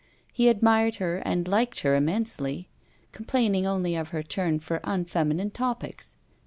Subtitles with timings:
[0.33, 2.67] He admired her and liked her immensely;
[3.11, 6.17] complaining only of her turn for unfeminine topics.